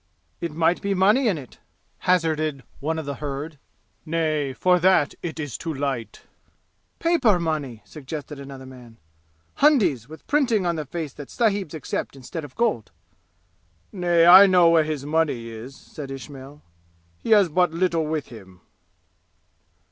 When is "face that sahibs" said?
10.87-11.75